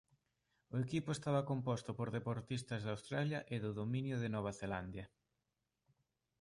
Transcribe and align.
O 0.73 0.75
equipo 0.85 1.09
estaba 1.13 1.47
composto 1.51 1.89
por 1.97 2.07
deportistas 2.17 2.81
de 2.83 2.91
Australia 2.95 3.39
e 3.53 3.55
do 3.63 3.71
dominio 3.81 4.15
de 4.19 4.29
Nova 4.35 4.51
Zelandia. 4.59 5.05